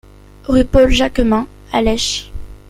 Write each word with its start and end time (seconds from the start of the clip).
Rue 0.47 0.65
Paul 0.65 0.89
Jacquemin 0.89 1.45
à 1.71 1.83
Lesches 1.83 2.31